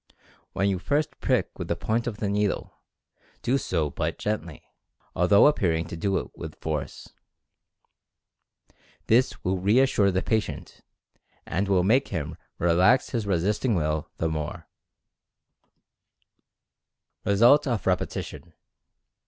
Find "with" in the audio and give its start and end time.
1.59-1.67, 6.35-6.59